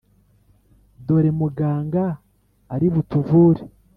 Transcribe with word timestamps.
Dore 1.05 1.31
Muganga 1.39 2.05
ari 2.73 2.87
butuvure!" 2.93 3.63